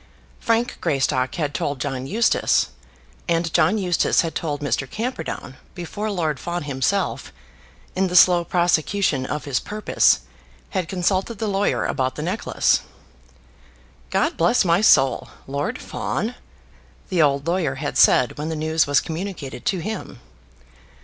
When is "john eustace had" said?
3.53-4.33